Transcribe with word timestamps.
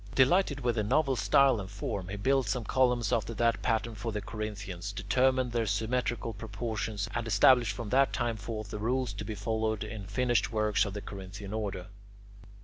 Delighted 0.15 0.61
with 0.61 0.77
the 0.77 0.83
novel 0.83 1.15
style 1.15 1.59
and 1.59 1.69
form, 1.69 2.07
he 2.07 2.15
built 2.15 2.47
some 2.47 2.63
columns 2.63 3.13
after 3.13 3.35
that 3.35 3.61
pattern 3.61 3.93
for 3.93 4.11
the 4.11 4.19
Corinthians, 4.19 4.91
determined 4.91 5.51
their 5.51 5.67
symmetrical 5.67 6.33
proportions, 6.33 7.07
and 7.13 7.27
established 7.27 7.75
from 7.75 7.89
that 7.89 8.11
time 8.11 8.35
forth 8.37 8.71
the 8.71 8.79
rules 8.79 9.13
to 9.13 9.23
be 9.23 9.35
followed 9.35 9.83
in 9.83 10.07
finished 10.07 10.51
works 10.51 10.85
of 10.85 10.95
the 10.95 11.01
Corinthian 11.01 11.53
order. 11.53 11.85